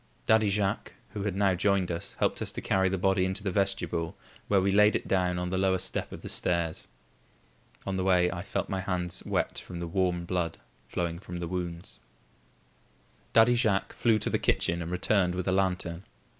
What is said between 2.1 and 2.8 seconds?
helped us to